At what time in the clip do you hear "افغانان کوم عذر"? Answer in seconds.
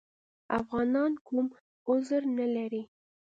0.59-2.21